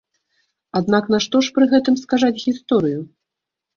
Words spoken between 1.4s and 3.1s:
ж пры гэтым скажаць гісторыю?